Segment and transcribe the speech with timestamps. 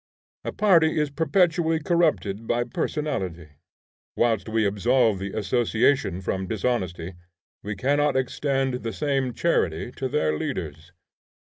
[0.43, 3.49] A party is perpetually corrupted by personality.
[4.15, 7.13] Whilst we absolve the association from dishonesty,
[7.63, 10.91] we cannot extend the same charity to their leaders.